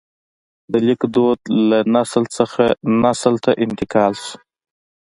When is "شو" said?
4.23-4.37